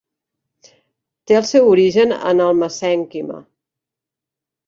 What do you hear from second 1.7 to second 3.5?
origen en el mesènquima.